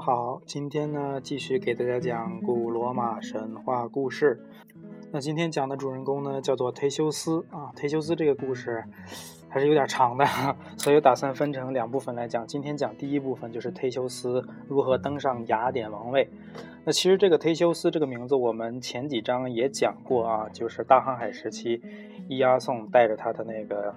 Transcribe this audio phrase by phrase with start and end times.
[0.00, 4.42] 好，今天呢继续给大家讲古罗马神话故事。
[5.12, 8.82] 那今天讲的主人公呢叫做忒修斯啊，忒修斯这个故事
[9.50, 10.24] 还是有点长的，
[10.78, 12.46] 所以打算分成两部分来讲。
[12.46, 16.26] 今天讲第一部分就是忒修斯如何登上雅典王位。
[16.86, 21.82] 那其实这个忒修斯这个名字我们前几章也讲过啊，就是大航海时期，
[22.26, 23.94] 伊阿宋带着他的那个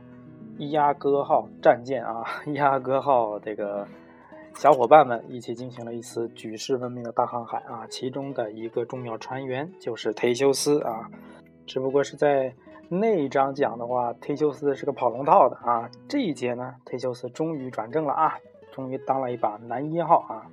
[0.58, 3.88] 伊阿哥号战舰啊，伊阿哥号这个。
[4.56, 11.10] 小伙伴们一起进行了一次举世闻名的大航海啊，其中的一个重要船员就是忒修斯啊，
[11.66, 12.54] 只不过是在
[12.88, 15.90] 那一章讲的话，忒修斯是个跑龙套的啊。
[16.08, 18.36] 这一节呢，忒修斯终于转正了啊，
[18.72, 20.48] 终于当了一把男一号啊。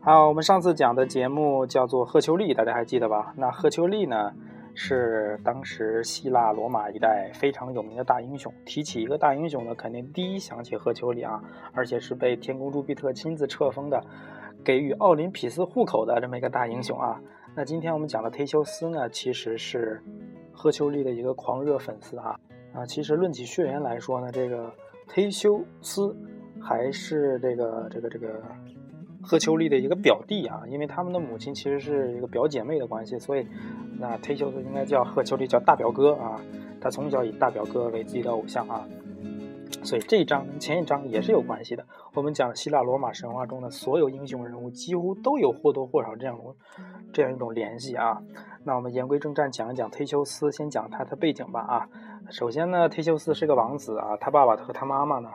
[0.00, 3.34] 好，我们上次讲的节目叫做赫丘利，大家还记得吧？
[3.36, 4.32] 那赫丘利呢？
[4.74, 8.52] 是当时希腊罗马一代非常有名的大英雄。
[8.64, 11.42] 提起一个大英雄呢，肯定第一想起赫丘利啊，
[11.74, 14.02] 而且是被天公朱庇特亲自册封的，
[14.64, 17.20] 给予奥林匹斯户口的这么一个大英雄啊。
[17.54, 20.02] 那今天我们讲的忒修斯呢，其实是
[20.52, 22.38] 赫丘利的一个狂热粉丝啊
[22.72, 22.86] 啊。
[22.86, 24.72] 其实论起血缘来说呢，这个
[25.08, 26.16] 忒修斯
[26.60, 28.42] 还是这个这个这个。
[29.22, 33.46] 赫秋利的一个表弟啊，因为他们的母亲其实是一个表姐妹的关系，所以
[33.98, 36.40] 那忒修斯应该叫赫秋利叫大表哥啊。
[36.80, 38.84] 他从小以大表哥为自己的偶像啊，
[39.84, 41.86] 所以这一章跟前一章也是有关系的。
[42.12, 46.36] 我们讲希腊罗马神话中的所有英雄人物，几乎都有或多或少这样
[47.12, 48.20] 这样一种联系啊。
[48.64, 51.88] 那我们言归正传，讲一讲忒修斯，先讲他的背景吧啊。
[52.30, 55.30] 首先呢，忒修斯是个王子啊，他爸爸和他妈妈呢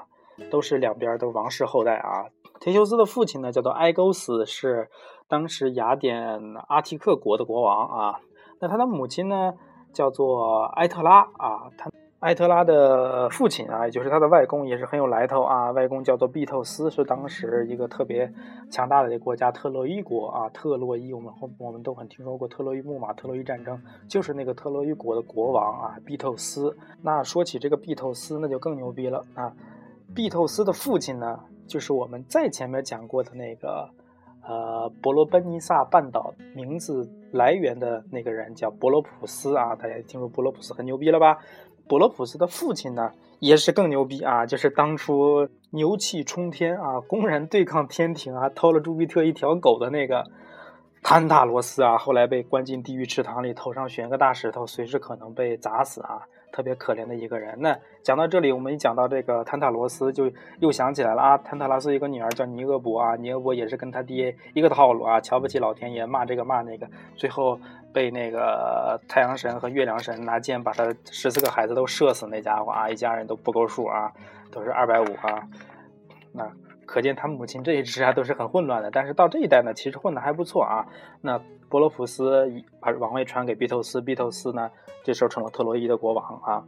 [0.52, 2.26] 都是两边都王室后代啊。
[2.60, 4.90] 忒修斯的父亲呢，叫做埃勾斯，是
[5.28, 8.20] 当时雅典阿提克国的国王啊。
[8.60, 9.54] 那他的母亲呢，
[9.94, 11.70] 叫做埃特拉啊。
[11.78, 11.90] 他
[12.22, 15.70] 埃特拉的父亲啊，也就是他的外公，也是很有来头啊。
[15.72, 18.34] 外公叫做毕透斯，是当时一个特别
[18.72, 20.50] 强大的一个国家——特洛伊国啊。
[20.50, 23.80] 特洛伊，我们我们都很听说过特洛伊木马、特洛伊战争，
[24.10, 26.76] 就是那个特洛伊国的国王啊，毕透斯。
[27.04, 29.54] 那说起这个毕透斯，那就更牛逼了啊。
[30.16, 31.40] 毕透斯的父亲呢？
[31.68, 33.90] 就是我们在前面讲过的那个，
[34.48, 41.38] 呃，伯罗奔尼撒半岛名字来源的那个人叫伯罗普斯啊，大家听说伯罗普斯很牛逼了吧？
[41.88, 50.26] 伯罗普斯的父亲呢，也是更牛逼啊，就是当初牛气冲天啊，公然对抗天庭啊，偷了朱庇特一条狗的那个
[51.04, 56.24] 坦塔罗斯啊，后来被关进地狱池塘里，头上悬个大石头，随时可能被砸死啊。
[56.52, 57.56] 特别可怜的一个人。
[57.60, 61.38] 那讲到这里，我们一讲到这个坦塔罗斯，就又想起来了啊。
[61.38, 67.60] 坦塔罗斯一个女儿叫尼俄伯啊，尼俄伯也是跟他爹一个套路啊，瞧不起老天爷，骂这个骂那个，最后
[67.94, 72.28] 被那个太阳神和月亮神拿剑把他十四个孩子都射死。
[72.28, 74.12] 那家伙啊，一家人都不够数啊，
[74.52, 75.48] 都是二百五啊。
[76.32, 76.50] 那
[76.88, 78.90] 可见他母亲这一支啊都是很混乱的。
[78.90, 80.88] 但是到这一代呢，其实混的还不错啊。
[81.22, 81.40] 那
[81.70, 84.72] 波罗普斯把王位传给毕透斯，毕透斯呢？
[85.04, 86.64] 这时候成了特洛伊的国王啊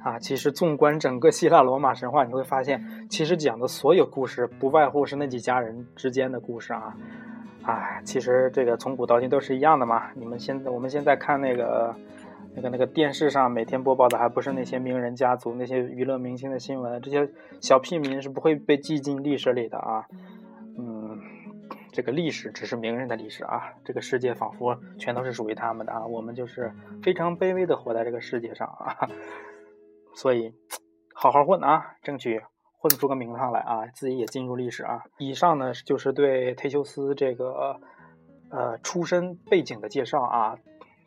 [0.00, 0.18] 啊！
[0.18, 6.96] 其实纵观整个希腊罗马神话，你会发现，其实讲的所有故事不外乎是那几家人之间的故事啊
[7.62, 8.00] 啊！
[8.04, 10.10] 其实这个从古到今都是一样的嘛。
[10.14, 11.94] 你们现在我们现在看那个
[12.58, 17.00] 那个那个电视上每天播报的，还不是那些名人家族、那些娱乐明星的新闻？
[17.00, 17.30] 这些
[17.60, 20.06] 小屁民是不会被记进历史里的啊！
[20.76, 21.20] 嗯。
[21.90, 29.08] 这个历史只是名人的历史啊，这个世界仿佛全都是属于他们的啊，我们就是非常卑微的活在这个世界上啊，
[30.14, 30.54] 所以
[31.12, 32.40] 好好混啊，争取
[32.78, 35.02] 混出个名堂来啊，自己也进入历史啊。
[35.16, 37.80] 以上呢就是对忒修斯这个
[38.50, 40.56] 呃出身背景的介绍啊。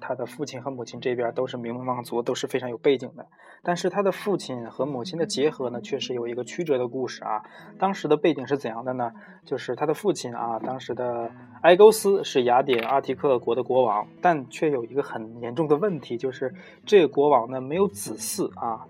[0.01, 3.25] 他的父亲和母亲这边都是名门望族，都是非常有背景的。
[3.63, 7.43] 但是他的父亲和母亲的结合呢，确实有一个曲折的故事啊。
[7.79, 9.11] 当时的背景是怎样的呢？
[9.45, 16.53] 就是他的父亲啊，当时的埃勾斯是雅典阿提克国的国王，但却有一个很严重的问题，就是
[16.85, 18.85] 这个国王呢没有子嗣啊。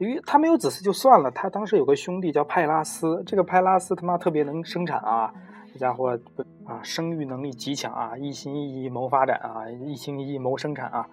[0.00, 5.32] 因为他没有子嗣就算了，他当时有个兄弟叫派拉斯，这个派拉斯他妈特别能生产啊。
[5.74, 6.16] 这家伙
[6.64, 11.08] 啊，生育能力极强啊，一心一意谋发展啊，一心一意谋生产啊，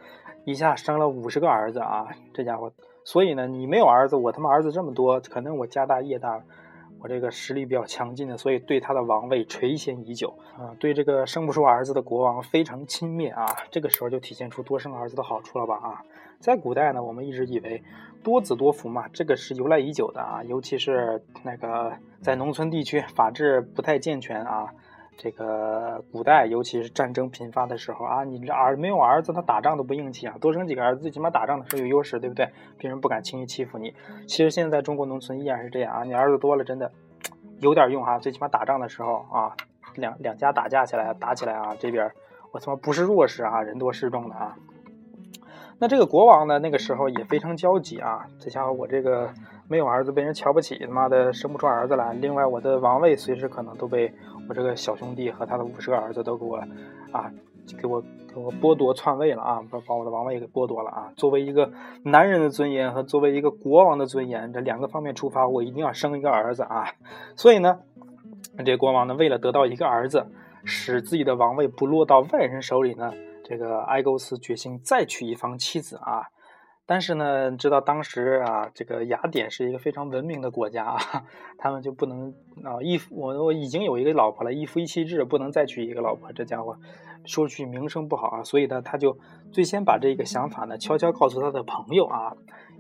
[0.46, 2.72] 一下生了五十个儿子啊，这家伙。
[3.04, 6.44] 所以呢，你没有儿子，我他妈儿子这么多，可能我家大业大，
[7.00, 13.48] 我这个实力比较强劲的，所以对他的王位垂涎已久啊，对这个生不出儿子的国王非常轻蔑啊。
[13.72, 16.06] 这个时候就体现出多生儿子的好处了吧啊。
[16.42, 17.82] 在古代呢，我们一直以为
[18.24, 24.68] 多子多福嘛，这个是由来已久的啊，尤其是那个在农村地区，法制不太健全啊。
[25.18, 30.36] 这个古代，尤其是战争频发的时候啊，你这儿没有儿子，他打仗都不硬气啊。
[30.42, 32.50] 多生几个儿子，最起码打仗的时候有优势，对不对？
[32.80, 33.94] 别人不敢轻易欺负你。
[34.26, 36.92] 其实现在中国农村依然是这样啊，你儿子多了，真的
[37.60, 38.18] 有点用哈。
[38.18, 39.56] 最起码打仗的时候啊，
[39.96, 42.12] 两两家打架起来，打起来啊，这边
[42.52, 44.56] 我他妈不是弱势啊，人多势众的啊。
[45.82, 49.28] 那这个国王呢，那个时候也非常焦急啊，这家伙我这个
[49.68, 52.14] 没有儿子，被人瞧不起，他妈的生不出儿子来。
[52.14, 54.14] 另外，我的王位随时可能都被
[54.48, 56.58] 我这个小兄弟和他的五十个儿子都给我
[57.12, 57.32] 啊，
[57.82, 58.00] 给我
[58.32, 61.12] 给我剥夺篡位了啊，把把我的王位给剥夺了啊。
[61.18, 61.72] 作为一个
[62.04, 66.94] 男人的尊严和作为一个国王的尊严这两个方面出发，我一定要生一个儿子啊。
[67.36, 67.80] 所以呢，
[68.64, 70.28] 这国王呢，为了得到一个儿子，
[70.64, 73.12] 使自己的王位不落到外人手里呢。
[73.52, 76.24] 这个埃勾斯决心再娶一房妻子啊，
[76.86, 80.98] 但是呢，知道当时啊，这个雅典是一个非常文明的国家啊，
[81.60, 82.34] 他们就不能
[82.64, 86.78] 啊一夫我我已经有一个老婆了，一夫一妻制，不能再娶一个老婆，这家伙
[87.26, 89.18] 说句名声不好啊，所以呢，他就
[89.52, 92.32] 最先把这个想法呢悄悄告诉他的朋友啊，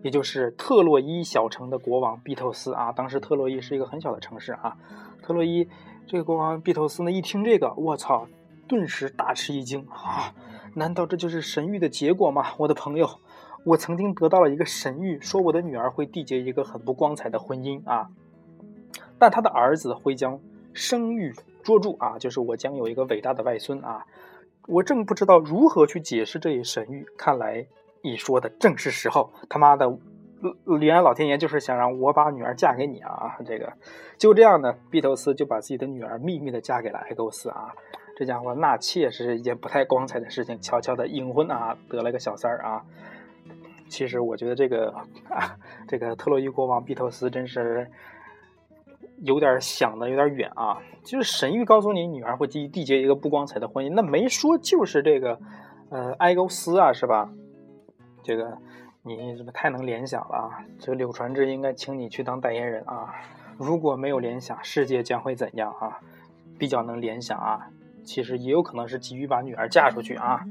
[0.03, 4.77] 也就是特洛伊小城的国王毕透斯啊，当时特洛伊是一个很小的城市啊，
[5.21, 5.67] 特洛伊
[6.07, 8.25] 这个国王毕透斯呢一听这个，我操，
[8.67, 10.33] 顿时大吃一惊啊！
[10.73, 13.09] 难道这就是神谕的结果吗，我的朋友？
[13.63, 18.09] 我曾经得到了一个神谕，说我的女儿会缔结一个很不光彩的婚姻啊，
[19.19, 20.39] 但他的儿子会将
[20.73, 21.31] 声誉
[21.61, 24.05] 捉住啊，就是我将有一个伟大的外孙啊。
[24.67, 27.67] 我正不知道如何去解释这一神谕，看来
[28.01, 29.31] 你说的正是时候。
[29.47, 29.95] 他妈的，
[30.79, 33.37] 原来老天爷就是想让我把女儿嫁给你啊！
[33.45, 33.73] 这个
[34.17, 37.75] 就这样呢，毕透斯就把自己的女儿秘密的嫁给了埃勾斯啊。
[38.21, 42.85] 这家伙纳妾是一件不太光彩的事情，悄悄的隐婚啊，得了个小三儿啊。
[43.89, 44.93] 其实我觉得这个
[45.27, 45.57] 啊，
[45.87, 47.89] 这个特洛伊国王毕透斯真是
[49.23, 50.77] 有点想的有点远啊。
[51.03, 55.39] 就是神谕告诉你女儿会缔缔结一个不光彩的婚姻，那没说就是这个
[55.89, 57.27] 呃埃勾斯啊，是吧？
[58.21, 58.55] 这个
[59.01, 60.63] 你怎么太能联想了啊？
[60.79, 63.15] 这个柳传志应该请你去当代言人啊。
[63.57, 65.99] 如果没有联想，世界将会怎样啊？
[66.59, 67.67] 比较能联想啊。
[68.03, 70.41] 其实也有可能是急于把女儿嫁出去啊，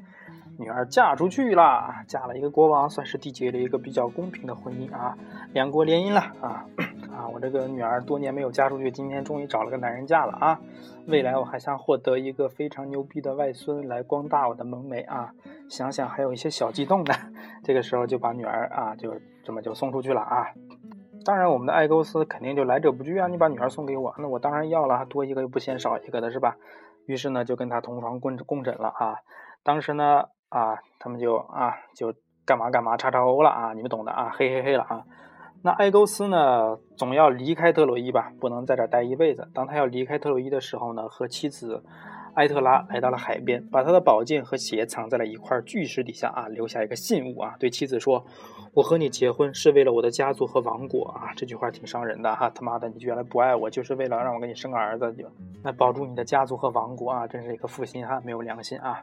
[0.59, 5.17] 女儿嫁出去了，嫁了一个国王，算是缔结了一个比较公平的婚姻啊，
[5.53, 6.67] 两国联姻了啊
[7.11, 7.29] 啊！
[7.33, 10.61] 我这个女儿多年没有嫁出去，今天终于找了个男人嫁了啊！
[11.07, 15.33] 未来我还想获得一个非常牛逼的外孙来光大我的门楣啊！
[15.69, 17.15] 想想还有一些小激动呢，
[17.65, 20.49] 这个时候就把女儿啊就这么就送出去了啊！
[21.25, 26.57] 当然我们的爱勾斯肯定就来者不拒啊，你把女儿送给我，那我当然要了，多一个又不嫌少一个的是吧？
[27.11, 29.17] 于是呢，就跟他同床共共枕了啊。
[29.65, 32.15] 当时呢，啊，他们就啊，就
[32.47, 35.05] 干嘛干嘛，叉叉欧了啊，你们懂的啊，嘿嘿嘿了啊。
[35.63, 39.51] 那埃勾斯呢，总要离开特洛伊吧，不能在这待一辈子。
[39.53, 41.85] 当他要离开特洛伊的时候呢，和妻子
[42.41, 48.25] 埃特拉来到了海边，把他的宝剑和鞋藏在了一块巨石底下啊，留下一个信物啊，对妻子说。
[48.73, 51.35] 我和你结婚是为了我的家族和王国啊！
[51.37, 55.25] 这句话挺伤人的哈，他妈的，你原来不爱我，就是为了让我给你生个儿子，就
[55.63, 57.27] 那保住你的家族和王国啊！
[57.27, 59.03] 真是一个负心汉，没有良心啊！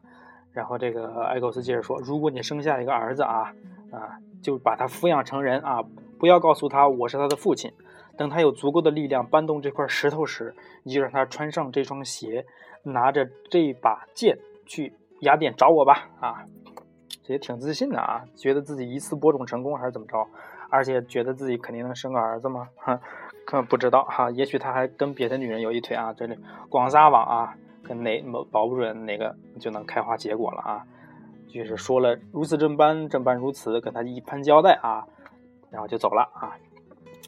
[0.54, 3.54] 然后这个埃勾斯接着说：“如果你生下一个儿子啊
[3.92, 5.84] 啊，就把他抚养成人啊，
[6.18, 7.72] 不要告诉他我是他的父亲。
[8.18, 12.46] 等他有足够的力量搬动这块石头时，你就让他穿上这双鞋，
[12.88, 16.10] 拿着这把剑去雅典找我吧！
[16.20, 16.44] 啊！”
[17.24, 20.26] 这也挺自信的啊，觉得自己一次播种成功还是怎么着，
[20.70, 22.70] 而且觉得自己肯定能生个儿子吗？
[22.78, 23.00] 哈，
[23.46, 26.38] 可不知道哈，也许他还跟别的女人有一腿啊，这里
[26.70, 30.86] 广撒网啊，跟哪保不准哪个就能开花结果了啊。
[31.50, 35.06] 就是说了如此这般，这般如此，跟他一番交代啊，
[35.70, 36.56] 然后就走了啊。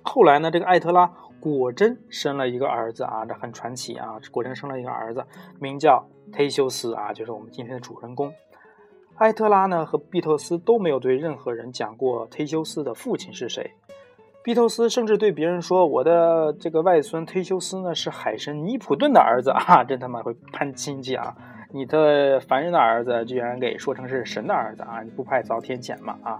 [0.03, 5.25] 后来呢，这个艾特拉果真生了一个儿子啊，这很传奇啊，果真生了一个儿子，
[5.59, 8.33] 名叫忒修斯啊，就是我们今天的主人公。
[9.17, 13.71] 埃特拉呢和毕透斯都没有对任何人讲过忒修斯的父亲是谁。
[14.41, 21.35] 毕透斯甚至对别人说：“我的这个外孙忒修斯呢是海神尼普顿的儿子啊！” 真他妈会攀亲戚啊！
[21.71, 25.01] 你的凡人的儿子居然给说成是神的儿子啊！
[25.03, 26.17] 你不怕遭天谴吗？
[26.23, 26.39] 啊！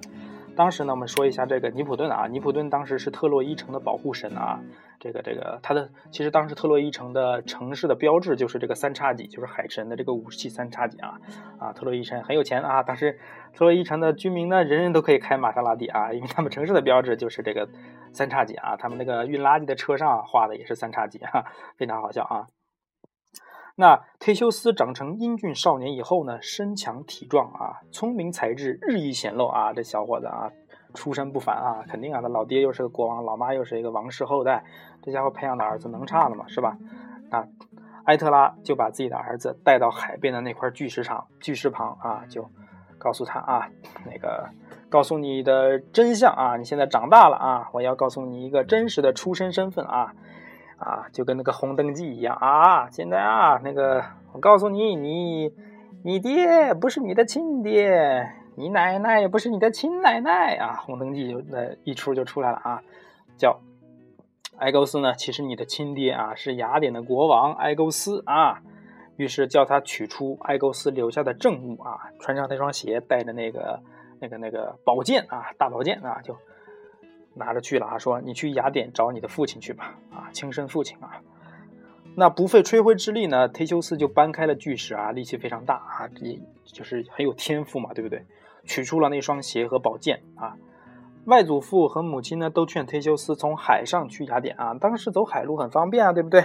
[0.60, 4.60] 当时呢，我们说一下这个尼普顿啊，尼普顿当时是特洛伊城的保护神啊。
[5.00, 11.18] 这个这个，他的其实当时特洛伊城的城市的标志就是这个三叉戟，就是海神的这个武器三叉戟啊
[11.60, 11.72] 啊！
[11.72, 13.18] 特洛伊城很有钱啊，当时
[13.54, 17.70] 特洛伊城的居民呢，人人都可以开玛莎拉蒂啊，因为他们城市的标志就是这个
[18.12, 21.46] 三叉戟啊，他们那个运垃圾的车上画的也是三叉戟哈，
[21.78, 22.48] 非常好笑啊。
[23.80, 30.52] 那忒修斯长成英俊少年以后呢，身强体壮啊，聪明才智日益显露啊，这小伙子啊。
[30.96, 34.66] 出身不凡啊，肯定啊，他老爹又是个国王，老妈又是一个王室后代，
[35.02, 36.44] 这家伙培养的儿子能差了吗？
[36.50, 36.78] 是吧？
[37.30, 37.48] 啊，
[38.04, 42.50] 埃特拉就把自己的儿子带到海边的那块巨石场、巨石旁啊，就
[42.98, 43.70] 告诉他啊，
[44.06, 44.50] 那个
[44.90, 50.14] 告诉你的真相啊，你现在长大了啊，我要告诉你一个真实的出身身份啊，
[50.80, 52.90] 啊，就跟那个红灯记一样啊。
[52.90, 55.54] 现在啊，那个我告诉你，你
[56.04, 60.78] 你爹不是你的亲爹，你奶奶也不是你的亲奶奶啊。
[60.78, 62.82] 红灯记就那一出就出来了啊，
[63.38, 63.60] 叫
[64.58, 68.62] 埃勾斯呢，其实你的亲爹啊是雅典的国王埃勾斯啊。
[69.18, 73.82] 于是叫他取出埃勾斯留下的证物啊，穿上那双鞋，带着那个
[74.22, 76.38] 那个那个宝剑啊，大宝剑啊，就
[77.40, 81.20] 拿着去了啊，说你去雅典找你的父亲去吧，啊，亲生父亲啊。
[82.16, 88.26] 那不费吹灰之力呢，忒修斯就搬开了巨石啊，力气非常大啊，也就是很有天赋嘛，对不对？
[88.66, 90.58] 取出了那双鞋和宝剑啊。
[91.26, 96.42] 外祖父和母亲呢，都劝忒修斯从海上去雅典啊，当时走海路很方便啊，对不对？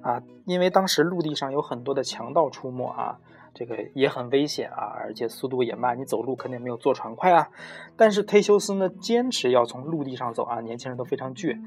[0.00, 3.18] 啊，因为当时陆地上有很多的强盗出没啊，
[3.54, 7.48] 这个也很危险啊，而且速度也慢，你走路肯定没有坐船快啊。
[7.96, 11.58] 但是忒修斯呢，坚持要从陆地上走啊，年轻人都非常倔。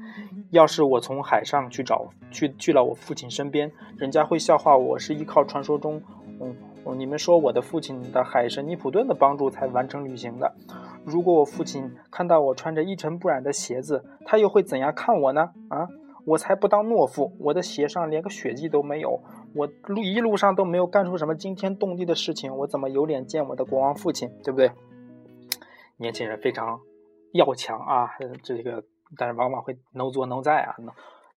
[0.50, 6.02] 要是我从海上去找去去了我父亲身边，人家会笑话我是依靠传说中，
[6.40, 6.56] 嗯，
[6.98, 10.54] 你们说我的父亲的海神尼普顿的帮助才完成旅行的。
[11.04, 15.50] 如果我父亲看到我穿着一尘不染的鞋子，他又会怎样看我呢？
[15.68, 15.88] 啊？
[16.24, 17.32] 我才不当懦夫！
[17.38, 19.22] 我的鞋上连个血迹都没有，
[19.56, 24.28] 我路一路上都没有干出什么惊天动地的事情，我怎么有脸见我的国王父亲？
[24.44, 24.70] 对不对？
[25.96, 26.78] 年轻人非常
[27.32, 28.10] 要强啊，
[28.42, 28.84] 这个
[29.16, 30.76] 但是往往会 no 做 no 在啊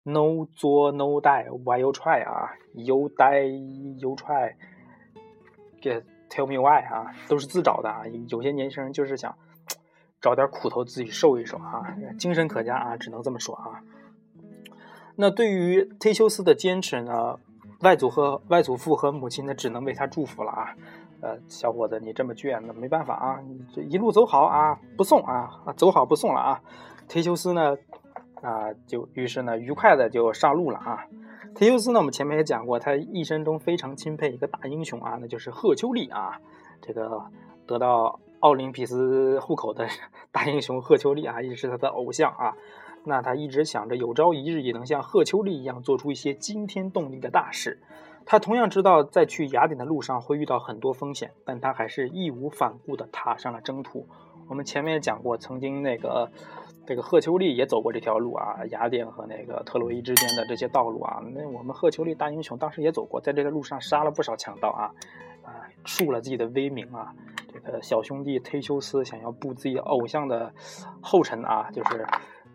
[0.03, 8.03] ，no 做 no die，why you try 啊，you die you try，get tell me why 啊，都是自找的啊。
[8.27, 9.33] 有些年轻人就是想
[10.19, 13.81] 找点苦头自己受一受啊，精神可嘉啊，只能这么说啊。
[15.15, 17.39] 那对于忒修斯的坚持呢，
[17.81, 20.75] 外祖和外祖父和母亲呢，只能为他祝福了啊。
[21.21, 26.61] 呃，小伙子，你这么倔，那没办法啊，你这一路走好啊，不送啊，走好不送了啊。
[27.09, 27.75] 忒修斯呢，
[28.41, 31.05] 啊，就于是呢，愉快的就上路了啊。
[31.55, 36.39] 忒修斯呢，我们前面也讲过，他一生中非常钦佩一个大英雄啊，那就是赫丘利啊，
[36.81, 37.21] 这个
[37.65, 39.87] 得到奥林匹斯户口的
[40.31, 42.55] 大英雄赫丘利啊，一直是他的偶像啊。
[43.03, 47.79] 那他一直想着有朝一日也能像赫丘利一样做出一些惊天动地的大事。
[48.25, 54.05] 他同样知道在去雅典的路上会遇到很多风险，但他还是义无反顾地踏上了征途。
[54.47, 56.29] 我们前面也讲过，曾经那个
[56.85, 61.23] 这个赫丘利也走过这条路啊，雅典和那个特洛伊之间的这些道路啊。
[61.33, 64.91] 那我们赫丘利大英雄当时也走过，在这个路上杀了不少强盗啊，
[65.43, 67.13] 啊，树了自己的威名啊。
[67.51, 70.53] 这个小兄弟忒修斯想要步自己偶像的
[71.01, 72.05] 后尘啊，就是。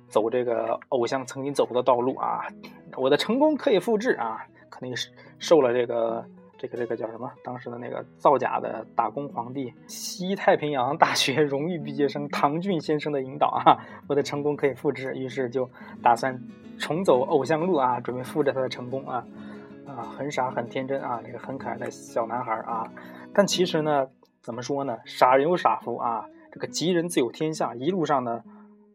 [0.08, 2.46] 走这个偶像曾经走过的道路啊，
[2.96, 6.24] 我的成功可以复制啊，肯定是受了这个
[6.56, 7.30] 这个这个叫什么？
[7.42, 15.68] 当时的那个造假的打工皇帝西太平洋大学 荣誉毕业生唐骏先生的引导啊，我的成功可以复制，于是就
[16.02, 16.40] 打算
[16.78, 19.26] 重走偶像路啊，准备复制他的成功啊
[19.86, 22.88] 啊，很傻很天真啊，那个很可爱的小男孩啊，
[23.34, 24.06] 但其实呢，
[24.40, 24.96] 怎么说呢？
[25.04, 28.42] 傻人有傻福啊，这个吉人自有天相，一路上呢。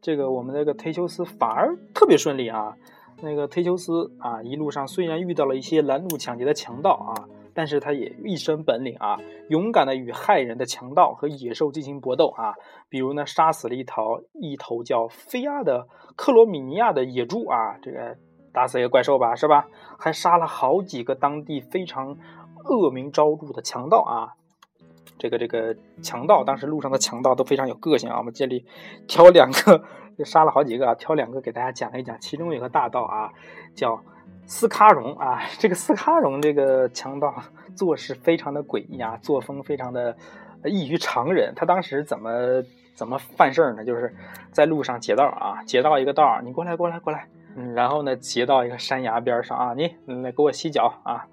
[0.01, 2.73] 这个我们那个忒修斯反而特别顺利啊，
[3.21, 9.17] 那个忒修斯啊，一路上虽然遇到了一些拦路抢劫的强盗啊，但是他也一身本领啊，
[9.49, 12.53] 勇敢的与害人的强盗和野兽进行搏斗啊，
[12.87, 18.15] 比如呢，杀死了一头一头叫菲亚的克罗米尼亚的野猪啊，这个
[18.53, 19.67] 打死一个怪兽吧，是吧？
[19.97, 22.17] 还杀了好几个当地非常
[22.69, 24.38] 恶名昭著的强盗啊。
[25.19, 28.17] 这个这个强盗，当时路上的强盗都非常有个性啊。
[28.17, 28.65] 我们这里
[29.05, 29.83] 挑两个，
[30.17, 32.17] 就杀了好几个啊，挑两个给大家讲一讲。
[32.19, 33.29] 其中有个大盗啊，
[33.75, 34.01] 叫
[34.47, 35.41] 斯卡荣啊。
[35.59, 37.35] 这个斯卡荣这个强盗
[37.75, 40.15] 做事非常的诡异啊，作风非常的
[40.63, 41.53] 异于常人。
[41.55, 42.63] 他当时怎么
[42.95, 43.83] 怎么犯事儿呢？
[43.83, 44.15] 就是
[44.51, 51.27] 在路上劫道啊，劫到一个道你过来过来过来，嗯，然后呢劫到一个山崖边上啊，你来给我洗脚啊，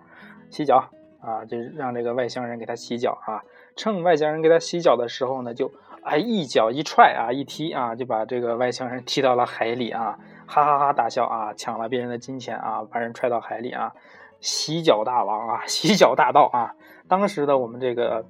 [0.50, 0.90] 洗脚
[1.21, 3.43] 啊，就让这个外乡人给他洗脚啊。
[3.76, 5.71] 趁外乡人给他洗脚的时候呢，就
[6.02, 13.92] 哎一脚一踹啊，一踢啊，就把这个外乡人踢到了海里啊，哈哈哈大笑啊，抢了别人的金钱啊，把人踹到海里啊，
[14.40, 16.75] 洗脚大王啊， 洗脚大盗啊！
[17.09, 18.25] 当时的我们这个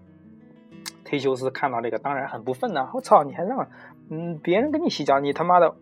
[1.04, 3.68] 忒修斯看到这个，当然很不忿呐，我操，你还让
[4.10, 5.74] 嗯别人给你洗脚，你他妈的，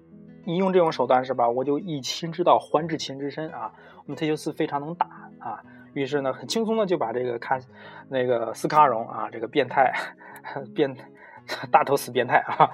[0.45, 1.49] 你用这种手段是吧？
[1.49, 3.73] 我就以其人之道还治其人之身啊！
[4.05, 5.07] 我们忒修斯非常能打
[5.39, 5.63] 啊。
[5.95, 7.61] 于是呢，很轻松的就把这个看
[8.09, 9.93] 那个斯卡荣啊，这个变态
[10.75, 10.95] 变
[11.71, 12.71] 大头死变态啊，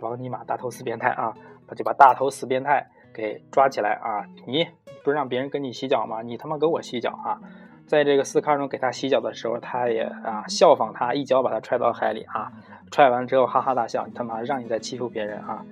[0.00, 1.34] 王尼玛大头死变态啊，
[1.66, 4.24] 他就把大头死变态给抓起来啊！
[4.46, 4.66] 你
[5.02, 6.22] 不是让别人跟你洗脚吗？
[6.22, 7.40] 你他妈给我洗脚啊！
[7.86, 12.52] 在这个斯卡荣给他洗脚的时候，他也啊效仿他，一脚把他踹到海里啊！
[12.90, 15.64] 踹完之后哈哈大笑，你他妈让你再欺负别人啊！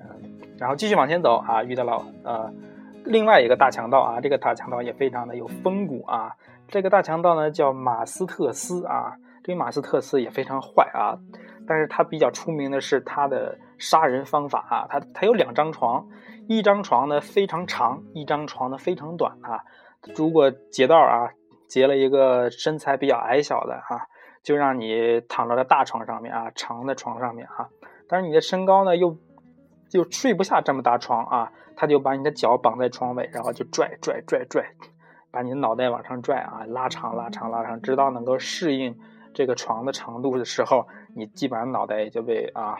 [0.00, 2.52] 嗯，然后继续往前走啊，遇到了呃
[3.04, 6.34] 另外一个大强盗啊，这个大强盗也非常的有风骨啊。
[6.68, 11.16] 这个大强盗呢叫马斯特斯啊，这个马斯特斯也非常坏啊，
[11.66, 14.86] 但是他比较出名的是他的杀人方法啊。
[14.90, 16.06] 他他有两张床，
[16.46, 19.64] 一张床呢非常长，一张床呢非常短啊。
[20.14, 21.30] 如果劫道啊
[21.66, 24.06] 劫了一个身材比较矮小的哈，
[24.42, 27.70] 就让你躺到了大床上面啊，长的床上面哈。
[28.06, 29.16] 但是你的身高呢又
[29.88, 34.62] 就睡不下这么大床啊，他就把你的脚绑在床尾，然后就拽拽拽拽，
[35.30, 38.94] 把你的脑袋往上拽啊，拉长拉长拉长，直到能够适应
[39.32, 42.76] 这个床的长度的时候，你基本上脑袋也就被啊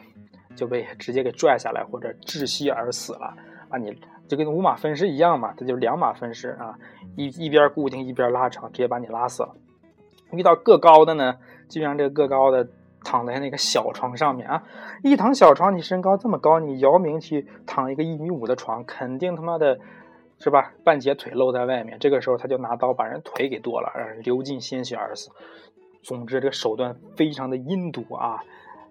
[0.55, 3.35] 就被直接给拽下来或者窒息而死了
[3.71, 3.79] 啊！
[3.79, 3.99] 你
[4.29, 6.79] 就跟五马分尸一样嘛，这就两马分尸啊，
[7.17, 9.55] 一一边固定一边拉长，直接把你拉死了。
[10.33, 11.37] 遇到个高的呢，
[11.69, 12.69] 就像这个个高的。
[13.05, 14.63] 躺在那个小床上面啊，
[15.03, 19.79] 一躺小床，你身高这么高，你姚明去躺一个一米五的床，肯定他妈的，
[20.39, 20.73] 是吧？
[20.85, 21.99] 半截腿露在外面。
[21.99, 25.31] 这个时候他就拿刀把人腿给剁了，让人流尽鲜血而死。
[26.03, 28.43] 总之，这个手段非常的阴毒啊。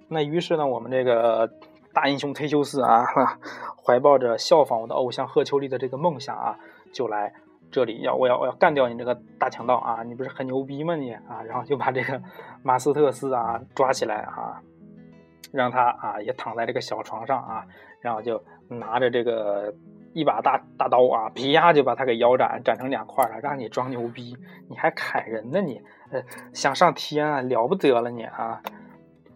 [0.08, 1.50] 那于是呢，我们这个
[1.94, 3.06] 大英雄忒修斯啊，
[3.86, 6.58] 怀抱着效仿我的偶像赫丘利的这个梦想啊，
[6.94, 7.34] 就来。
[7.72, 10.04] 这里要我要我要干掉你这个大强盗啊！
[10.04, 11.44] 你不是很牛逼吗你啊？
[11.46, 12.22] 然后就把这个
[12.64, 14.62] 马斯特斯啊抓起来啊，
[15.52, 17.66] 让他啊也躺在这个小床上啊，
[18.00, 19.74] 然后就拿着这个
[20.14, 24.36] 一把大大刀啊，劈呀就把他给腰斩，斩成两块了，让你装牛逼，
[24.70, 25.82] 你还砍人呢你，
[26.12, 26.22] 呃
[26.54, 28.62] 想上天啊了不得了你啊！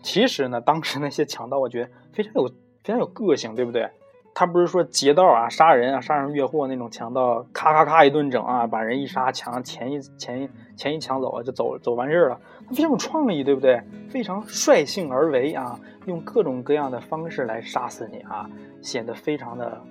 [0.01, 2.47] 其实呢，当时那些强盗我觉得非常有
[2.83, 3.87] 非常有个性，对不对？
[4.33, 12.39] 他不是说劫道啊、杀人啊、杀人越货那种强盗，咔咔咔一顿整啊，把人一杀，抢钱一钱一钱一抢走啊就走走完事儿了。
[12.67, 13.81] 他非常有创意，对不对？
[14.09, 18.49] 非常率性而为啊，用各种各样的方式来杀死你啊，
[18.81, 19.81] 显得非常的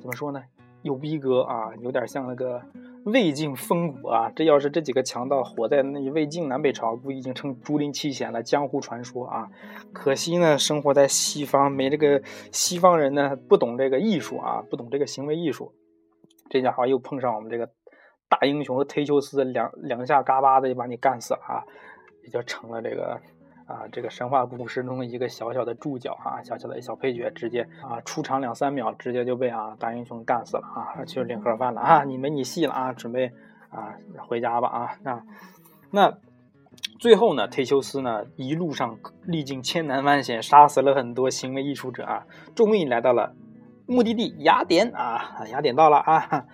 [0.00, 0.42] 怎么说呢？
[0.82, 2.60] 有逼格啊，有点像那个。
[3.12, 9.48] 魏晋风骨啊，这要是这几个强盗活在那魏晋南北朝，不已经成竹林七贤了，江湖传说啊？
[9.92, 15.72] 可惜呢，生活在西方，没这个西方人呢，不懂这个艺术啊，不懂这个行为艺术。
[16.50, 17.68] 这家伙又碰上我们这个
[18.28, 21.64] 大英雄忒修斯，两两下嘎巴的就把你干死了啊，
[22.24, 23.20] 也就成了这个。
[23.68, 33.30] 啊，这个神话故事中的一个小小的注脚啊，小小的小配角，直接啊出场两三秒，直接就被啊大英雄干死了啊，去领盒饭了啊，你没你戏了啊，准备
[33.68, 33.94] 啊
[34.26, 35.22] 回家吧啊，那
[35.90, 36.18] 那
[36.98, 43.34] 最后呢，忒修斯呢一路上历经千难万险，杀死了很多行为艺术者啊，终于来到了
[43.86, 46.46] 目的地雅典啊，雅典到了啊。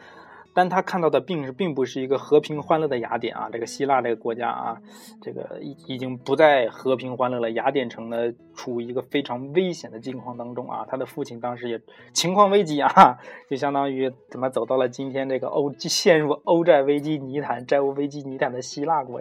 [0.54, 4.80] 但他看到的并是并不是一个和平欢乐的雅典啊，这个希腊这个国家啊，
[5.20, 7.50] 这个已已经不再和平欢乐了。
[7.50, 10.86] 雅典城呢，处于一个非常危险的境况当中啊。
[10.88, 11.80] 他的父亲当时也
[12.12, 13.18] 情况危急啊，
[13.50, 19.20] 就相当于怎么走到了今天这个欧陷入欧债危机泥潭、债务危机泥潭的希腊国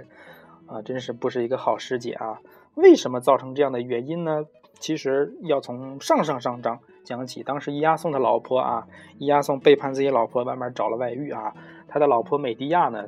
[0.68, 2.40] 啊，真是不是一个好时节啊。
[2.76, 4.46] 为什么造成这样的原因呢？
[4.80, 6.80] 其实要从上上上章。
[7.04, 8.88] 讲起当时伊亚宋的老婆啊，
[9.18, 11.54] 伊亚宋背叛自己老婆，外面找了外遇啊。
[11.88, 13.06] 他的老婆美狄亚呢，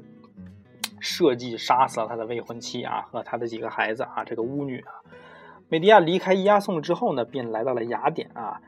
[0.99, 5.01] 设计杀死了他的未婚妻啊和他的几个孩子啊，这个巫女啊。
[5.69, 8.61] 美狄亚离开伊亚宋之后呢，便来到了雅典啊。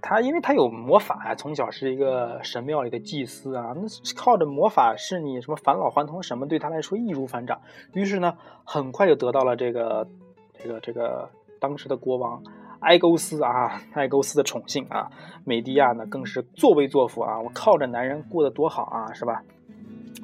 [0.00, 3.82] 他因为他有魔法啊，从小是一个神庙里的祭司啊，那
[4.14, 7.60] 靠着魔法是你什么返老还童什么，对他来说易如反掌。
[7.94, 10.06] 于是呢，很快就得到了这个
[10.54, 11.28] 这个这个
[11.58, 12.40] 当时的国王。
[12.80, 15.10] 埃勾斯啊，埃勾斯的宠幸啊，
[15.44, 19.42] 美狄亚呢更是作威作福啊，我靠着男人过得多好啊，是吧？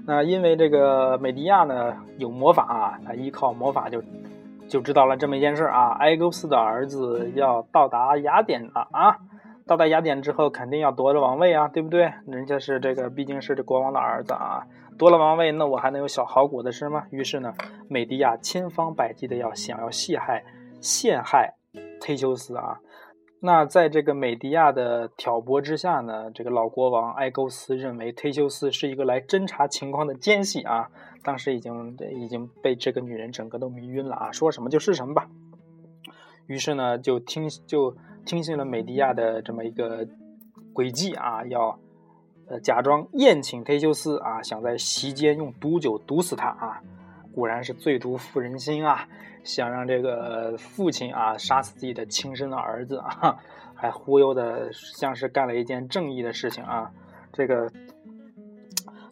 [0.07, 4.03] 那因为这个美狄亚呢有魔法啊，他依靠魔法就
[4.69, 9.19] 就知道了这么一件事啊，埃勾斯的儿子要到达雅典了啊，
[9.67, 12.13] 到达雅典之后肯定要夺了王位啊，对不对？
[12.27, 14.67] 人家是这个毕竟是这国王的儿子啊，
[14.99, 17.05] 夺了王位，那我还能有小好果子吃吗？
[17.11, 17.55] 于是呢，
[17.89, 20.45] 美狄亚千方百计的要想要陷害
[20.81, 21.55] 陷害。
[22.05, 22.81] 忒修斯啊，
[23.41, 30.91] 那在这个美狄亚的挑拨之下呢，这个老国王埃勾斯认为忒修斯是一个来侦查情况的奸细啊。
[31.23, 35.27] 当时已经已经被这个女人整个都迷晕了啊，说什么就是什么吧。
[36.47, 40.07] 于是呢，就听就听信了美狄亚的这么一个
[40.75, 41.79] 诡计啊，要
[42.49, 46.83] 呃假装宴请忒修斯啊，想在席间用毒酒毒死他啊。
[47.33, 49.09] 果然是最毒妇人心啊！
[49.45, 53.37] 想让这个父亲啊杀死自己的亲生的儿子啊，
[53.75, 56.91] 还忽悠的像是干了一件正义的事情啊！
[57.33, 57.71] 这个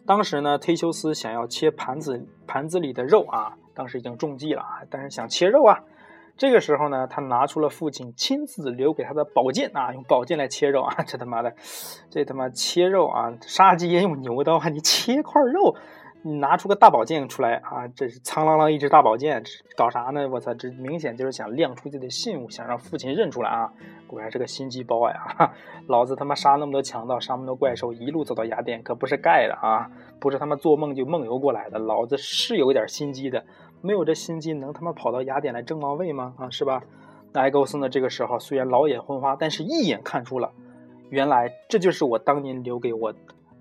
[0.05, 5.83] 当时呢，忒修斯想要切盘子盘子里的肉啊，当时已经中计了啊，但是想切肉啊，
[6.35, 11.53] 这个时候呢，他拿出了父亲亲自留给他的宝剑啊，用宝剑来切肉啊， 这他妈的，
[12.09, 15.75] 这他妈切肉啊，杀鸡用牛刀啊，你切块肉。
[16.25, 17.85] 你拿出个大宝剑出来啊！
[17.89, 19.43] 这是苍啷啷一只大宝剑，
[19.75, 20.25] 搞啥呢？
[20.29, 23.69] 我操，这明显就是想亮出自己的信物，想让父亲认出来啊！
[24.07, 25.51] 果然是个心机包呀！
[25.87, 29.91] 老子他妈杀那么多强盗，杀那么多怪兽，一路走到雅典，可不是盖的啊！
[30.21, 33.43] 不是他妈做梦就梦游过来的，老子是有点心机的。
[33.81, 36.35] 没有这心机，能他妈跑到雅典来争王位吗？
[36.37, 36.81] 啊，是吧？
[37.33, 37.89] 那埃勾斯呢？
[37.89, 40.53] 这个时候虽然老眼昏花，但是一眼看出了，
[41.09, 43.13] 原来这就是我当年留给我。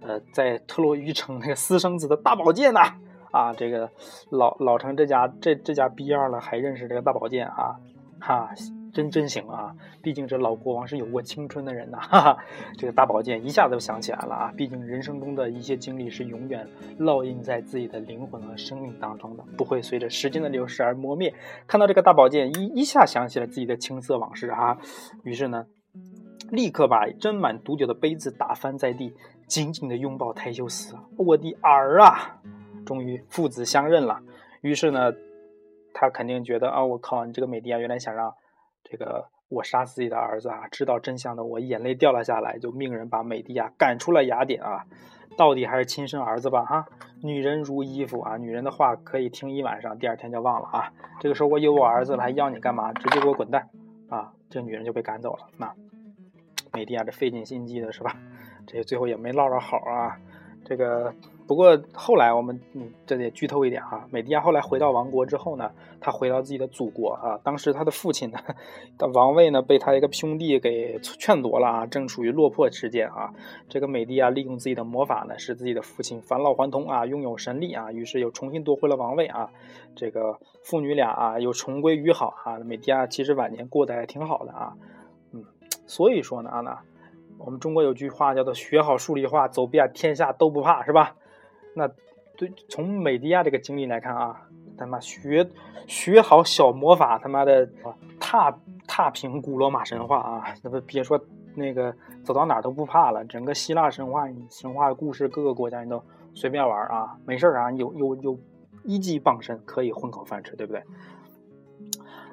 [0.03, 2.81] 呃，在特洛伊城那个私生子的大宝剑呐，
[3.31, 3.91] 啊，这个
[4.31, 7.77] 老老成这家这这家逼样了，还认识这个大宝剑啊，
[8.21, 8.51] 哈，
[8.93, 9.75] 真真行啊！
[10.03, 12.39] 毕竟这老国王是有过青春的人呐，哈哈，
[12.77, 14.53] 这个大宝剑一下子想起来了啊！
[14.55, 21.33] 毕竟人生中的一些经历是永远烙印在自己的灵魂和生命当中的，不会随着时间的流逝而磨灭。
[21.67, 24.77] 看到这个大宝剑，一一下想起了自己的青涩往事啊，
[25.25, 25.65] 于是呢，
[26.53, 29.17] 立刻把斟满毒酒的杯子打翻在地。
[29.49, 32.41] 紧紧地拥抱泰修斯，我的儿啊！
[32.87, 34.21] 终于父子相认了。
[34.63, 35.13] 于是呢，
[35.93, 38.33] 他肯定觉得啊，我靠，你这个美狄亚原来想让
[38.83, 40.69] 这个我杀自己的儿子啊！
[40.71, 44.87] 知道真相的我眼泪掉了下来，就命人把美狄亚赶出了雅典啊！
[45.37, 46.65] 到底还是亲生儿子吧？
[46.65, 46.87] 哈，
[47.23, 50.91] 女人如衣服啊，女人的话可以听一晚上，第二天就忘了啊。
[51.21, 52.91] 这个时候我有我儿子了，还要你干嘛？
[52.95, 53.69] 直接给我滚蛋
[54.09, 54.33] 啊！
[54.49, 55.47] 这女人就被赶走了。
[55.59, 55.75] 那
[56.73, 58.17] 美狄亚这费尽心机的是吧？
[58.67, 60.17] 这最后也没落着好啊，
[60.65, 61.13] 这个
[61.47, 64.07] 不过后来我们嗯，这得剧透一点哈。
[64.11, 67.39] 美狄亚后来回到王国之后呢，他回到自己的祖国啊。
[67.43, 68.39] 当时他的父亲呢
[68.97, 73.35] 的王位呢被他一个兄弟给劝夺了啊，正处于落魄之间啊。
[73.69, 79.51] 这个美狄亚利用自己的魔法呢，使自己的父亲返老还童啊，拥有神力啊，于是又重新夺回了王位啊。
[79.97, 82.59] 这个父女俩啊又重归于好啊。
[82.61, 84.73] 美狄亚其实晚年过得还挺好的啊，
[85.93, 86.83] 所以说呢啊。
[87.45, 91.17] 我们中国有句话叫做“学好数理化，走遍天下都不怕”，是吧？
[91.75, 91.89] 那
[92.37, 94.43] 对从美狄亚这个经历来看啊，
[94.79, 95.49] 他妈学
[95.89, 97.69] 学好小魔法，他妈的
[98.21, 100.55] 踏踏平古罗马神话啊！
[100.63, 101.21] 那不别说
[101.57, 106.01] 那个走到哪都不怕了，整个希腊神话神话故事，各个国家你都
[106.35, 108.39] 随便玩啊，没事啊，有有有
[108.85, 110.81] 一技傍身，可以混口饭吃，对不对？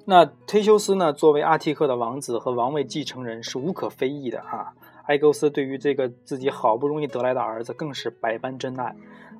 [0.05, 4.73] 那忒修斯呢，作为阿提克的王子和王位继承人，是无可非议的啊。
[5.05, 8.95] 埃勾斯对于这个自己好不容易得来的儿子更是百般珍爱，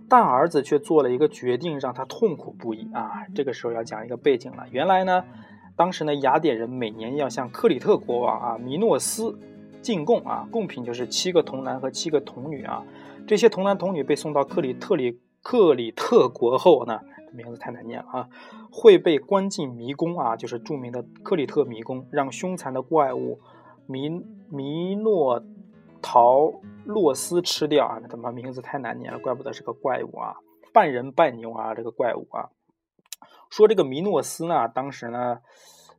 [0.09, 3.25] 但儿子却做了一个决定，让他痛苦不已啊！
[3.35, 4.65] 这个时候要讲一个背景了。
[4.71, 5.23] 原来呢，
[5.75, 9.37] 当时呢，雅典人每年要向克里特国王啊米诺斯
[9.81, 12.83] 进贡啊，贡品就是七个童男和七个童女啊。
[13.27, 17.01] 这些童男童女被送到克里特里克里特国后呢，
[17.33, 18.29] 名字太难念了啊，
[18.71, 23.39] 会被关进迷宫啊，就是著名的克里特迷宫，让凶残的怪物
[23.85, 24.09] 米
[24.49, 25.43] 米诺。
[26.01, 26.53] 陶
[26.85, 27.99] 洛斯吃掉啊！
[28.01, 30.37] 那他妈名字太难念了，怪不得是个怪物啊，
[30.71, 32.47] 半人半牛啊，这个怪物啊。
[33.49, 35.39] 说这个米诺斯呢，当时呢，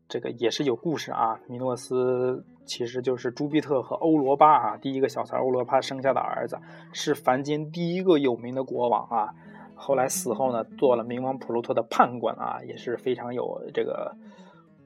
[0.09, 1.41] 这个也是有故事啊。
[1.49, 6.59] 米诺斯其实就是朱庇特和欧罗巴啊，第一个小三欧罗巴生下的儿子，
[6.93, 9.35] 是凡间第一个有名的国王啊。
[9.75, 14.15] 后来死后呢，做了冥王普鲁托的判官啊，也是非常有这个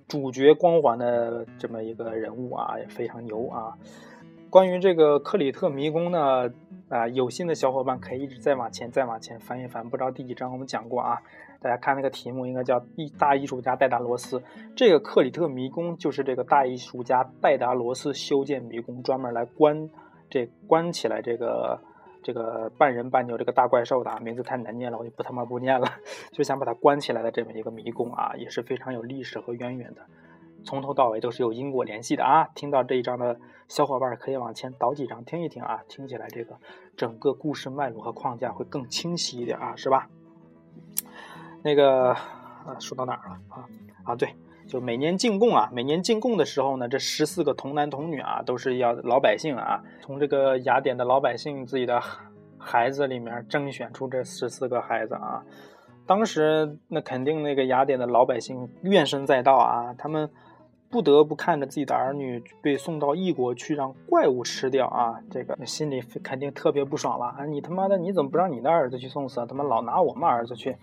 [0.07, 3.75] 主角光环的这么一个人物啊，也非常牛啊。
[4.55, 6.49] 关于这个克里特迷宫呢，
[6.89, 11.19] 啊，有心的小伙伴可以一直再往前、再往前翻一翻，不知道第几章我们讲过啊？
[11.61, 14.41] 大家看那个题目，应该叫“艺大艺术家戴达罗斯”。
[14.77, 19.91] 这个克里特迷宫就是这个大艺术家戴达罗斯修建迷宫，专门来关
[20.31, 21.81] 这关起来这个
[22.23, 25.89] 这个半人半牛这个大怪兽的，名字太难念了，我就不他妈不念了，
[26.31, 30.03] 就想把它关起来的这么一个迷宫啊，也是非常有历史和渊源的。
[30.65, 32.49] 从头到尾都是有因果联系的啊！
[32.55, 36.57] 听到这一章的小伙伴可以往前倒几章听一听啊，听起来这个
[36.97, 40.09] 整个故事脉络和框架会更清晰一点啊，是吧？
[41.63, 43.69] 那个啊，说到哪儿了啊？
[44.05, 44.35] 啊，对，
[44.67, 52.01] 就每年进贡啊，每年进贡的时候呢，这十四个童男童女啊，都是要老百姓啊，从这个雅典的老百姓自己的
[52.59, 55.45] 孩子里面甄选出这十四个孩子啊。
[56.07, 60.31] 当时那肯定那个雅典的老百姓怨声载道啊，他们。
[60.95, 65.19] 不得不看着自己的儿女被送到异国去让怪物吃掉啊！
[65.29, 67.45] 这个心里肯定特别不爽了啊！
[67.47, 69.45] 你他妈的你怎么不让你的儿子去送死？
[69.45, 70.77] 他妈老拿我们儿子去，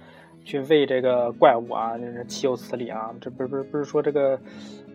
[0.43, 3.15] 去喂这个怪物啊，这是岂有此理啊！
[3.21, 4.37] 这不是不是不是说这个。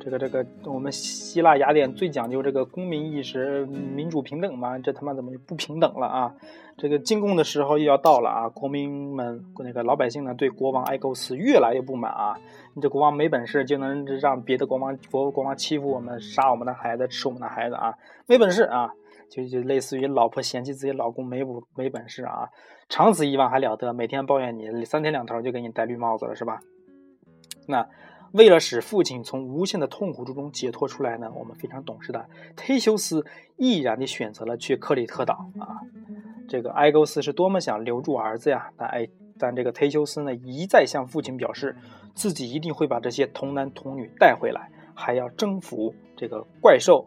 [0.06, 6.32] 这个这个，我们希腊雅典最讲究这个公民意识、民主平等嘛，这他妈怎么就不平等了啊？
[6.76, 8.48] 这个进贡的时候又要到了啊！
[8.50, 12.38] 国民们那个老百姓呢，对国王埃勾斯越来越不满啊！
[12.74, 17.92] 你这国王没本事，就能让别的国王国国王欺负我们、杀我们的孩子、吃我们的孩子啊？
[18.28, 18.92] 没本事啊！
[19.28, 22.48] 就就类似于老婆嫌弃自己老公没不没本事啊，
[22.88, 23.92] 长此以往还了得？
[23.92, 26.60] 每天抱怨你，三天两头就给你戴绿帽子了，是吧？
[27.66, 27.84] 那。
[28.32, 33.24] 为了使父亲从无限的痛苦之中解脱出来呢，我们非常懂事的忒修斯
[33.56, 35.80] 毅然地选择了去克里特岛啊。
[36.48, 38.70] 这个埃勾斯是多么想留住儿子呀！
[38.76, 39.08] 但埃
[39.38, 41.76] 但这个忒修斯呢，一再向父亲表示
[42.14, 47.04] 自己一定会把这些童男童女带回来，还要征服这个怪兽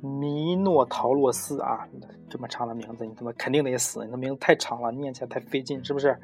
[0.00, 1.88] 弥诺陶洛斯啊！
[2.28, 4.04] 这么长的名字，你他妈肯定得死！
[4.04, 6.18] 你的名字太长了，念起来太费劲，是不是？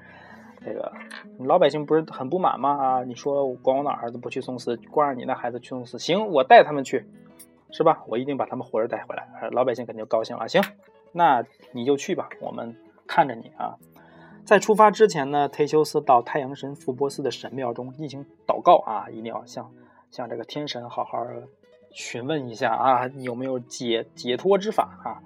[0.69, 0.93] 这个
[1.39, 2.71] 老百姓不是很不满吗？
[2.71, 7.07] 啊，你说国王的儿子不去送死，光让你的孩子去送死，行，我带他们去，
[7.71, 8.03] 是吧？
[8.07, 10.47] 我一定把他们活着带回来，老百姓肯定高兴了。
[10.47, 10.63] 行，
[11.13, 12.77] 那你就去吧，我们
[13.07, 13.77] 看着你啊。
[14.45, 19.71] 在出发之前呢，忒修斯到太阳神福波斯的神庙中进行祷告啊，一定要向
[20.11, 21.27] 向这个天神好好
[21.93, 25.23] 询问一下啊，有没有解解脱之法啊？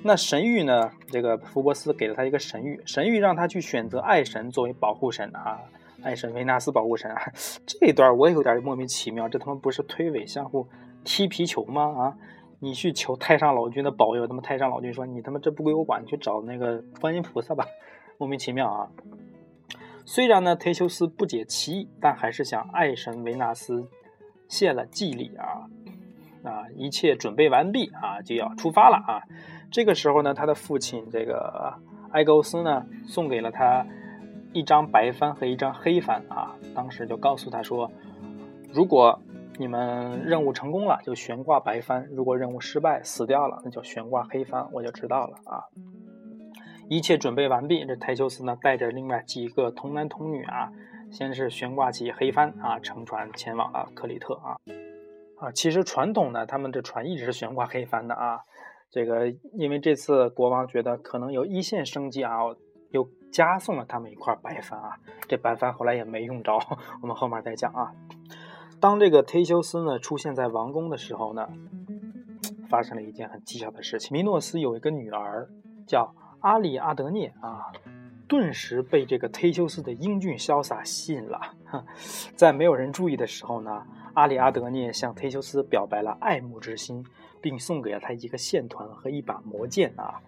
[0.00, 0.90] 那神谕呢？
[1.08, 5.60] 这个福伯斯给了他一个神谕，神谕让他去选择爱神作为保护神啊，
[6.02, 7.20] 爱神维纳斯保护神啊。
[7.66, 10.68] 这一段我也有点莫名其妙，这他妈不是推诿相互
[11.04, 11.82] 踢皮球吗？
[11.98, 12.16] 啊，
[12.60, 17.66] 你去求太上老君的保佑，他妈太上老君说你他妈这不归我管，你去找那个观音菩萨吧，
[18.18, 18.88] 莫名其妙啊。
[20.06, 23.88] 虽然呢，忒修斯不解其意，但还是向爱神维纳斯
[24.48, 25.66] 献了祭礼啊
[26.44, 29.20] 啊，一切准备完毕啊，就要出发了啊。
[29.70, 31.74] 这个时候呢，他的父亲这个
[32.12, 33.86] 埃勾斯呢，送给了他
[34.52, 36.56] 一张白帆和一张黑帆啊。
[36.74, 37.90] 当时就告诉他说，
[38.72, 39.20] 如果
[39.58, 44.66] 你们任务成功了，就悬挂白帆；如果任务失败死掉了，那就悬挂黑帆。
[44.72, 45.64] 我就知道了啊。
[46.88, 50.72] 一切准备完毕，这忒修斯呢，带着另外几个童男童女啊，
[51.10, 54.56] 先是悬挂起黑帆啊，乘船前往了克里特啊。
[55.38, 58.40] 啊，其实传统呢，他们这船一直是悬挂黑帆的啊。
[58.90, 62.38] 这个，因为这次国王觉得可能有一线生机啊，
[62.90, 64.96] 又加送了他们一块白帆啊。
[65.28, 66.58] 这白帆后来也没用着，
[67.02, 67.92] 我们后面再讲啊。
[68.80, 71.48] 当这个忒修斯呢出现在王宫的时候呢，
[72.68, 74.16] 发生了一件很蹊跷的事情。
[74.16, 75.48] 米诺斯有一个女儿
[75.86, 77.72] 叫阿里阿德涅啊，
[78.28, 81.40] 顿时被这个忒修斯的英俊潇洒吸引了。
[82.36, 83.82] 在没有人注意的时候呢，
[84.14, 87.04] 阿里阿德涅向忒修斯表白了爱慕之心。
[87.40, 90.20] 并送给了他一个线团和一把魔剑啊，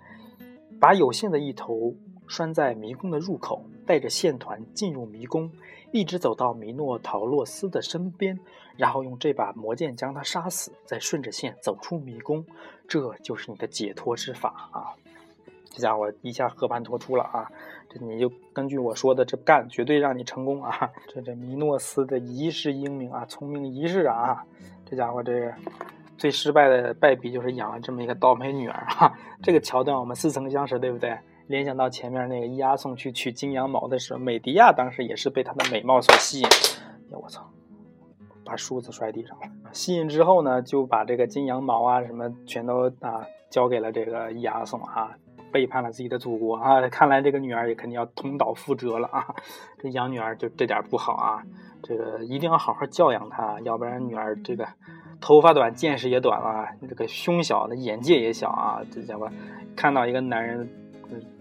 [0.78, 1.92] 把有线的一头
[2.28, 5.50] 拴在迷宫的入口，带着线团进入迷宫，
[5.90, 8.38] 一直走到米诺陶洛斯的身边，
[8.76, 12.46] 然后用这把魔剑将他杀死，再顺着线走出迷宫，
[12.86, 14.94] 这就是你的解脱之法啊！
[15.70, 17.50] 这家伙一下和盘托出了啊！
[17.88, 20.90] 这你就根据我说的这干，绝对让你成功啊！
[21.08, 24.44] 这这米诺斯的一世英明啊，聪明一世啊！
[24.84, 25.50] 这家伙这。
[26.18, 29.10] 最失败的败笔就是养了这么一个倒霉女儿哈，
[29.42, 31.18] 这个桥段我们似曾相识，对不对？
[31.46, 36.44] 联想到前面那个伊阿宋去取金羊毛的时候，美迪亚当时也是被她的美貌所吸引。
[36.44, 37.50] 呀，我操，
[38.44, 39.46] 把梳子摔地上了。
[39.72, 45.16] 吸引之后呢，就把这个金羊毛啊什么全都啊交给了这个伊阿宋啊，
[45.52, 46.80] 背叛了自己的祖国啊。
[46.88, 49.34] 看来这个女儿也肯定要重蹈覆辙了啊。
[49.78, 51.42] 这养女儿就这点不好啊，
[51.82, 54.66] 这个一定要好好教养她，要不然女儿这个。
[55.22, 58.80] 头发短，见识也短了，这个胸小，那眼界也小啊！
[58.90, 59.28] 这家伙
[59.76, 60.66] 看到一个男人，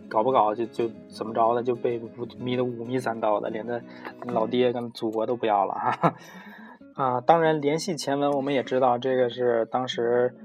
[0.09, 1.97] 搞不搞就就怎么着的，就被
[2.37, 3.81] 迷得五迷三道的，连个
[4.25, 6.13] 老爹跟祖国都不要了哈！
[6.95, 10.35] 啊，当然联系前文，我们也知道这个是当时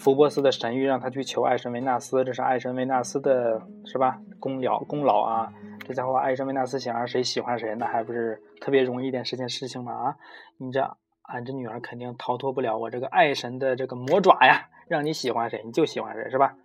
[0.00, 4.18] 福波斯的神谕，让他去求爱神维纳斯，这是爱神维纳斯的是吧？
[4.40, 5.52] 功劳功劳啊！
[5.86, 9.92] 这家伙爱神维纳斯想让谁喜欢谁，那还不是特别容易一点事情事情吗？
[9.92, 10.16] 啊，
[10.56, 10.96] 你这。
[11.32, 14.66] 俺这女儿肯定逃脱不了我这个爱神的这个魔爪呀！
[14.88, 16.56] 让你喜欢谁你就喜欢谁，是吧？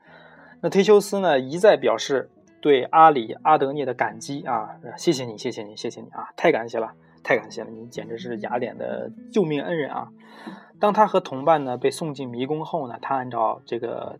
[0.59, 6.91] 那忒修斯呢一再表示对阿里阿德涅的感激啊，谢谢你，谢谢你，谢谢你啊，太感谢了，
[7.23, 10.09] 太感谢了，你简直是雅典的救命恩人啊！
[10.79, 14.17] 当他和同伴呢被送进迷宫后呢，他按照这个。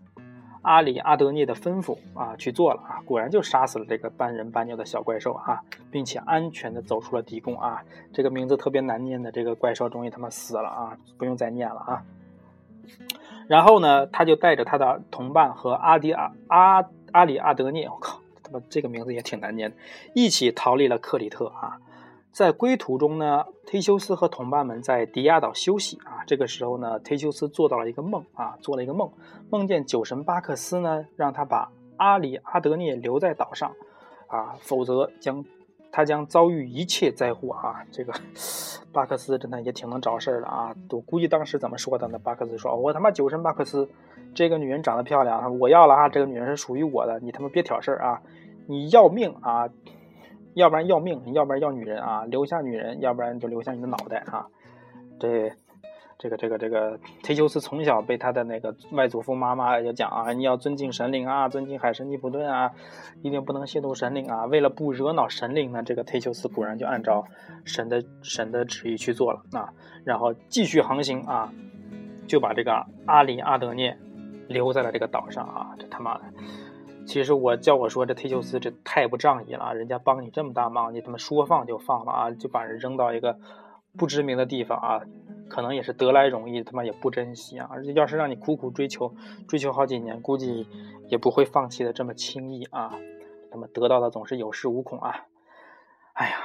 [0.68, 7.84] 阿里阿德涅的吩咐啊，去做了啊，果然就杀死了这个半人半鸟的小怪兽啊，并且安全的走出了敌宫啊。
[8.12, 12.04] 这个名字特别难念的这个怪兽终于他妈死了啊，不用再念了啊。
[13.48, 19.78] 然后呢，他就带着他的同伴和阿迪阿阿阿里阿德涅，我靠，他妈这个名字也挺难念的，
[20.16, 21.78] 一起逃离了克里特啊。
[22.36, 26.20] 在归途中呢，忒修斯和同伴们在迪亚岛休息啊。
[26.28, 29.10] 这个时候呢，忒修斯做到了一个梦啊，做了一个梦，
[29.50, 33.72] 梦见酒神巴克斯呢，让他把阿里阿德涅留在岛上
[34.28, 35.46] 啊，否则将
[35.94, 37.86] 他将遭遇一切灾祸啊。
[37.90, 38.14] 这个
[38.92, 40.76] 巴克斯真的也挺能找事儿的啊。
[40.90, 42.20] 我估计当时怎么说的呢？
[42.20, 43.88] 巴克斯说：“我他妈酒神巴克斯，
[44.34, 48.22] 这个女人长得漂亮，我要了啊，这个女人是属于我的，你他妈别挑事儿啊，
[48.68, 49.70] 你要命啊！”
[50.56, 52.26] 要不然要命，要不然要女人啊！
[52.26, 54.48] 留下女人，要不然就留下你的脑袋啊！
[55.20, 55.52] 这、
[56.18, 62.72] 这个、这个、这个，忒修斯从小被他的那个外祖父妈妈就讲啊，你要尊敬神灵啊，尊敬海神尼普顿啊，
[63.22, 64.46] 一定不能亵渎神灵啊！
[64.46, 67.26] 为了不惹恼神灵呢，这个忒修斯果然就按照
[67.66, 69.74] 神的神的旨意去做了啊，
[70.06, 71.52] 然后继续航行啊，
[72.28, 73.98] 就把这个阿里阿德涅
[74.48, 75.76] 留在了这个岛上啊！
[75.78, 76.24] 这他妈的！
[77.06, 83.38] 其实我叫我说这忒修斯这太不仗义了，人家帮你这么大忙，你他妈说放就放了啊，就把人扔到一个
[83.98, 85.02] 不知名的地方啊，
[85.48, 89.14] 可能也是得来容易，他妈也不珍惜啊，而且要是让你苦苦追求，
[89.48, 90.68] 追求好几年，估计
[91.08, 92.94] 也不会放弃的这么轻易啊，
[93.52, 95.26] 他妈得到的总是有恃无恐啊，
[96.14, 96.38] 哎呀，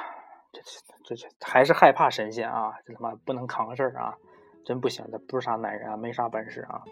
[0.52, 0.60] 这
[1.04, 4.16] 这这还是害怕神仙啊，这他妈不能扛事儿啊，
[4.64, 6.84] 真不行，这不是啥男人啊，没啥本事啊。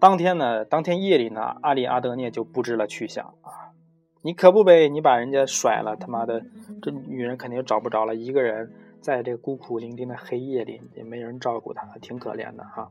[0.00, 3.74] 当天呢，当天夜里呢，阿里阿德涅就不知了去向啊！
[4.22, 4.88] 你可不呗？
[4.88, 6.40] 你把人家甩了，他妈的，
[6.80, 8.14] 这女人肯定找不着了。
[8.14, 12.90] 一个人在这孤苦伶仃的黑夜里，也没人照顾她，挺可怜的哈。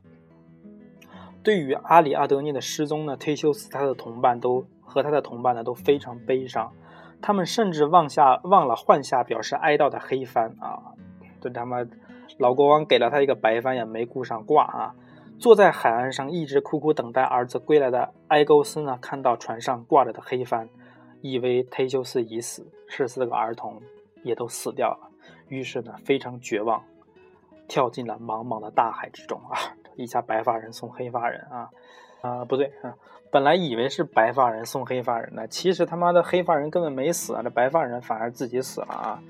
[1.42, 6.72] 对于阿里阿德涅的失踪呢，忒修斯他的同伴都和他的同伴呢都非常悲伤，
[7.22, 10.92] 他们甚至忘下忘了换下表示哀悼的黑帆啊！
[11.40, 11.86] 这他妈
[12.36, 14.94] 老国王给了他一个白帆，也没顾上挂啊！
[15.38, 20.68] 坐在海岸上一直苦苦等待儿子归来的埃勾斯呢，看到船上挂着的黑帆，
[21.20, 23.80] 以为忒修斯已死，十四个儿童
[24.24, 25.10] 也都死掉了，
[25.48, 26.82] 于是呢非常绝望，
[27.68, 29.56] 跳进了茫茫的大海之中啊！
[29.94, 31.70] 一下白发人送黑发人啊
[32.20, 32.94] 啊不对啊，
[33.30, 39.22] 本来以为是白发人送黑发人呢，其实他妈的黑发人根本没死啊，这白发人反而自己死了啊！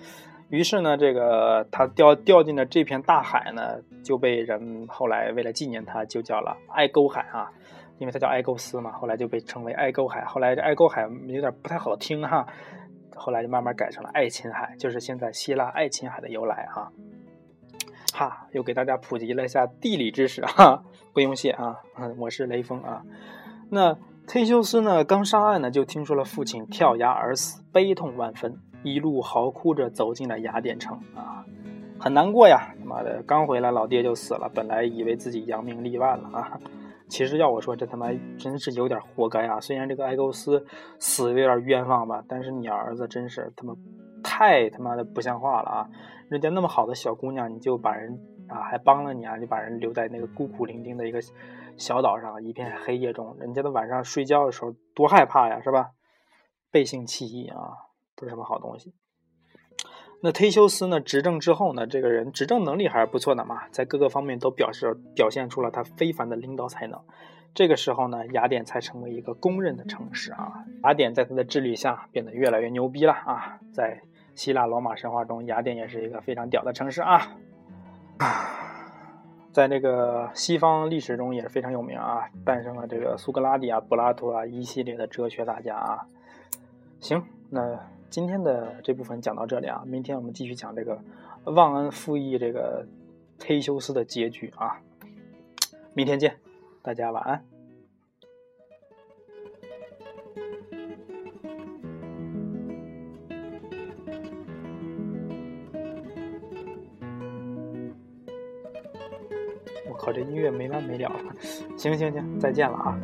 [0.50, 7.50] 于是呢，这个他掉掉进了这片大海呢，就被人后来为了纪念他，就叫了爱沟海啊，
[7.98, 10.24] 因为他叫爱勾斯嘛，后来就被称为爱沟海。
[10.24, 12.46] 后来这爱沟海有点不太好听哈，
[13.14, 16.90] 后来就慢慢改成了爱琴海，就是现在希腊爱琴海的由来哈。
[18.14, 20.82] 哈，又给大家普及了一下地理知识哈，
[21.12, 21.76] 不用谢啊，
[22.16, 23.02] 我是雷锋啊。
[23.70, 28.58] 那忒修斯呢，刚上岸呢，就听说了父亲跳崖而死，悲痛万分。
[28.82, 31.44] 一路嚎哭着走进了雅典城啊，
[31.98, 32.74] 很难过呀！
[32.78, 36.60] 他妈的，刚回来老爹就死了，本来以为自己扬名立万了啊，
[37.08, 39.60] 其实要我说，这他妈真是有点活该啊！
[39.60, 40.64] 虽然这个埃勾斯
[40.98, 43.74] 死有点冤枉吧，但是你儿子真是他妈
[44.22, 45.88] 太他妈的不像话了啊！
[46.28, 51.20] 人家那么好的小姑娘，你就把人啊还帮了你啊，就把人留在那个孤苦伶仃的一个
[51.76, 55.90] 小岛上，一片黑夜中，人家的晚上睡觉的时候多害怕呀，是吧？
[56.70, 57.87] 背信弃义啊！
[58.18, 58.92] 不是什么好东西。
[60.20, 61.00] 那忒修斯呢？
[61.00, 61.86] 执政之后呢？
[61.86, 67.00] 这个人执政能力还是不错的嘛，在各个方面都表示表现出了他非凡的领导才能。
[67.54, 70.64] 这个时候呢，雅典才成为一个公认的城市啊。
[70.82, 73.60] 雅典在他的治理下变得越来越牛逼了啊。
[73.72, 74.02] 在
[74.34, 77.36] 希腊罗马神话中，雅典也是一个非常屌的城市啊。
[79.52, 86.08] 在那个西方历史中也是非常有名啊，诞生了这个苏格拉底啊、柏拉图啊一系列的哲学大家啊。
[86.98, 87.78] 行，那。
[88.10, 90.98] 今天的这部分讲到这里啊，明天我们继续讲这个
[91.44, 92.86] 忘恩负义这个
[93.38, 94.80] 忒修斯的结局啊。
[95.92, 96.36] 明天见，
[96.82, 97.44] 大家晚安。
[109.86, 111.34] 我靠，这音乐没完没了了。
[111.76, 112.98] 行行行，再见了啊。